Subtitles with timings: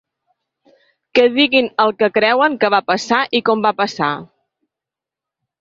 [1.19, 4.11] Que diguin el què creuen que va passar i com va passar.